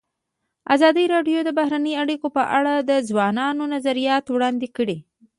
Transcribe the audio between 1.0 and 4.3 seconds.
راډیو د بهرنۍ اړیکې په اړه د ځوانانو نظریات